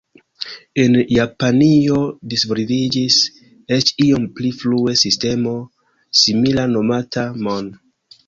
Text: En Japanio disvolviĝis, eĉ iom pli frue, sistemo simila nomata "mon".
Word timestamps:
En 0.83 0.93
Japanio 1.15 1.97
disvolviĝis, 2.31 3.17
eĉ 3.77 3.93
iom 4.07 4.25
pli 4.39 4.51
frue, 4.63 4.95
sistemo 5.03 5.55
simila 6.23 6.67
nomata 6.73 7.27
"mon". 7.49 7.71